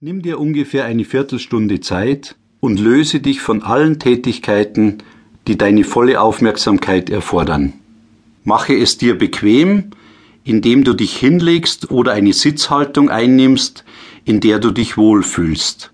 Nimm 0.00 0.22
dir 0.22 0.38
ungefähr 0.38 0.84
eine 0.84 1.04
Viertelstunde 1.04 1.80
Zeit 1.80 2.36
und 2.60 2.78
löse 2.78 3.18
dich 3.18 3.40
von 3.40 3.64
allen 3.64 3.98
Tätigkeiten, 3.98 4.98
die 5.48 5.58
deine 5.58 5.82
volle 5.82 6.20
Aufmerksamkeit 6.20 7.10
erfordern. 7.10 7.72
Mache 8.44 8.76
es 8.76 8.96
dir 8.96 9.18
bequem, 9.18 9.90
indem 10.44 10.84
du 10.84 10.94
dich 10.94 11.16
hinlegst 11.16 11.90
oder 11.90 12.12
eine 12.12 12.32
Sitzhaltung 12.32 13.10
einnimmst, 13.10 13.82
in 14.24 14.38
der 14.38 14.60
du 14.60 14.70
dich 14.70 14.96
wohlfühlst. 14.96 15.90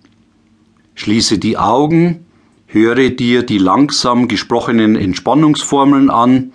Schließe 0.97 1.39
die 1.39 1.57
Augen, 1.57 2.27
höre 2.67 3.09
dir 3.09 3.43
die 3.43 3.57
langsam 3.57 4.29
gesprochenen 4.29 4.97
Entspannungsformeln 4.97 6.11
an 6.11 6.53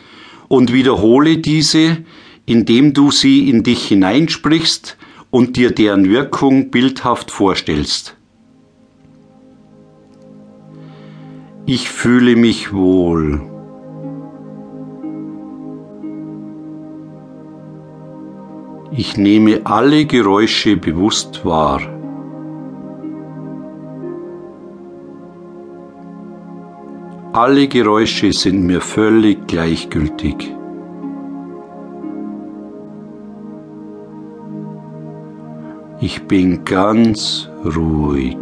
und 0.50 0.72
wiederhole 0.72 1.40
diese, 1.40 1.98
indem 2.46 2.94
du 2.94 3.10
sie 3.10 3.50
in 3.50 3.64
dich 3.64 3.88
hineinsprichst 3.88 4.99
und 5.32 5.58
dir 5.58 5.72
deren 5.72 6.10
Wirkung 6.10 6.72
bildhaft 6.72 7.32
vorstellst. 7.32 8.16
Ich 11.66 11.90
fühle 11.90 12.36
mich 12.36 12.74
wohl. 12.74 13.42
Ich 18.92 19.18
nehme 19.18 19.62
alle 19.66 20.06
Geräusche 20.06 20.76
bewusst 20.76 21.46
wahr. 21.46 21.82
Alle 27.32 27.68
Geräusche 27.68 28.34
sind 28.34 28.64
mir 28.66 28.82
völlig 28.82 29.46
gleichgültig. 29.46 30.59
Ich 36.02 36.24
bin 36.28 36.64
ganz 36.64 37.50
ruhig. 37.66 38.38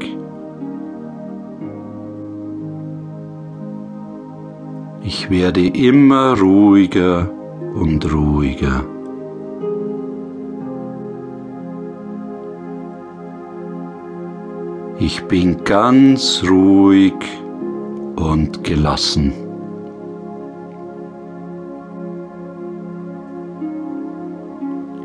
Ich 5.01 5.31
werde 5.31 5.65
immer 5.65 6.37
ruhiger 6.39 7.31
und 7.73 8.13
ruhiger. 8.13 8.83
Ich 14.99 15.23
bin 15.23 15.63
ganz 15.63 16.43
ruhig 16.47 17.15
und 18.17 18.63
gelassen. 18.63 19.46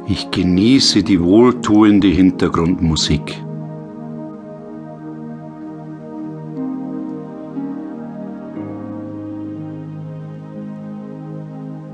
Ich 0.06 0.31
genieße 0.31 1.03
die 1.03 1.22
wohltuende 1.22 2.08
Hintergrundmusik. 2.08 3.42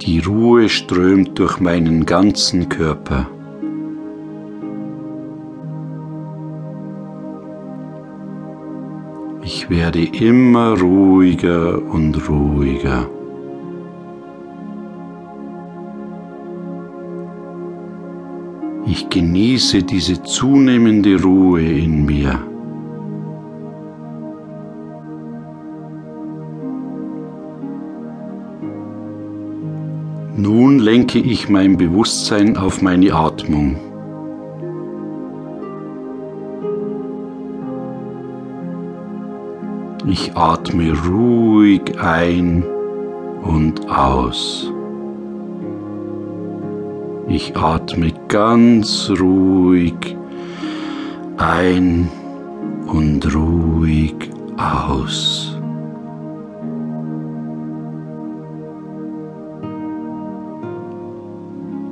Die 0.01 0.21
Ruhe 0.21 0.71
strömt 0.71 1.39
durch 1.39 1.61
meinen 1.61 2.07
ganzen 2.07 2.69
Körper. 2.71 3.29
Ich 9.43 9.69
werde 9.69 10.03
immer 10.03 10.81
ruhiger 10.81 11.83
und 11.83 12.29
ruhiger. 12.29 13.09
Ich 18.91 19.11
genieße 19.11 19.83
diese 19.83 20.23
zunehmende 20.23 21.23
Ruhe 21.23 21.61
in 21.61 22.07
mir. 22.07 22.41
Nun 30.37 30.79
lenke 30.79 31.19
ich 31.19 31.51
mein 31.51 31.77
Bewusstsein 31.77 32.57
auf 32.57 32.81
meine 32.81 33.13
Atmung. 33.13 33.77
Ich 40.07 40.35
atme 40.35 40.95
ruhig 41.07 42.01
ein 42.01 42.65
und 43.43 43.87
aus. 43.91 44.73
Ich 47.31 47.55
atme 47.55 48.15
ganz 48.29 49.13
ruhig 49.21 50.17
ein 51.37 52.09
und 52.87 53.35
ruhig 53.35 54.15
aus. 54.57 55.55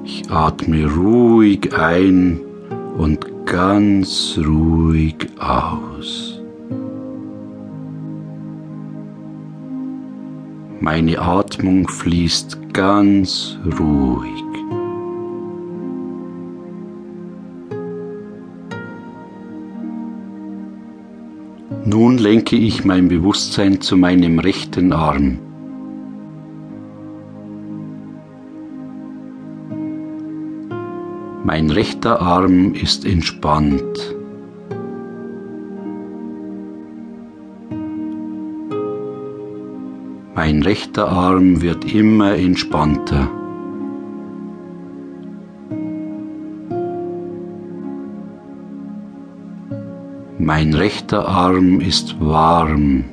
Ich 0.04 0.30
atme 0.30 0.86
ruhig 0.90 1.70
ein 1.76 2.40
und 2.96 3.26
ganz 3.44 4.40
ruhig 4.42 5.28
aus. 5.38 6.40
Meine 10.80 11.18
Atmung 11.20 11.86
fließt 11.88 12.72
ganz 12.72 13.58
ruhig. 13.78 14.55
Nun 21.88 22.18
lenke 22.18 22.56
ich 22.56 22.84
mein 22.84 23.06
Bewusstsein 23.06 23.80
zu 23.80 23.96
meinem 23.96 24.40
rechten 24.40 24.92
Arm. 24.92 25.38
Mein 31.44 31.70
rechter 31.70 32.20
Arm 32.20 32.74
ist 32.74 33.06
entspannt. 33.06 34.16
Mein 40.34 40.62
rechter 40.62 41.06
Arm 41.06 41.62
wird 41.62 41.84
immer 41.94 42.34
entspannter. 42.34 43.45
Mein 50.38 50.74
rechter 50.74 51.26
Arm 51.26 51.80
ist 51.80 52.20
warm. 52.20 53.04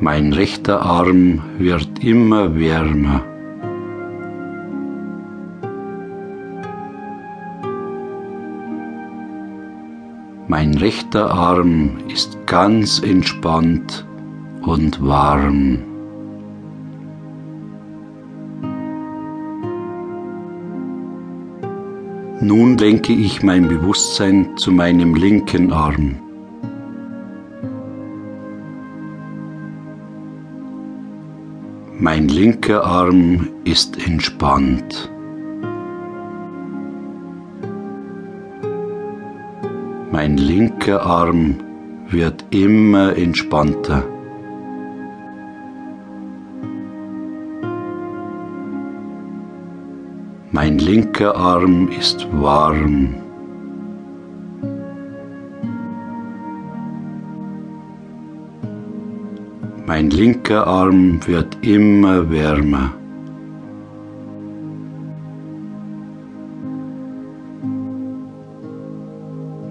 Mein 0.00 0.32
rechter 0.32 0.80
Arm 0.80 1.42
wird 1.58 2.02
immer 2.02 2.58
wärmer. 2.58 3.22
Mein 10.46 10.74
rechter 10.78 11.30
Arm 11.30 11.98
ist 12.08 12.38
ganz 12.46 13.00
entspannt 13.02 14.06
und 14.62 15.06
warm. 15.06 15.87
Nun 22.40 22.78
lenke 22.78 23.12
ich 23.12 23.42
mein 23.42 23.66
Bewusstsein 23.66 24.56
zu 24.56 24.70
meinem 24.70 25.16
linken 25.16 25.72
Arm. 25.72 26.20
Mein 31.98 32.28
linker 32.28 32.84
Arm 32.84 33.48
ist 33.64 34.06
entspannt. 34.06 35.10
Mein 40.12 40.36
linker 40.36 41.04
Arm 41.04 41.56
wird 42.08 42.44
immer 42.50 43.16
entspannter. 43.16 44.04
Mein 50.60 50.78
linker 50.78 51.36
Arm 51.36 51.88
ist 51.88 52.26
warm. 52.32 53.14
Mein 59.86 60.10
linker 60.10 60.66
Arm 60.66 61.20
wird 61.28 61.56
immer 61.64 62.28
wärmer. 62.28 62.92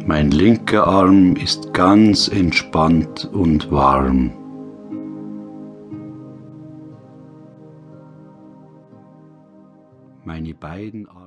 Mein 0.06 0.31
linker 0.31 0.88
Arm 0.88 1.36
ist 1.36 1.74
ganz 1.74 2.30
entspannt 2.30 3.30
und 3.33 3.69
warm. 3.74 4.37
Meine 10.38 10.54
beiden 10.54 11.07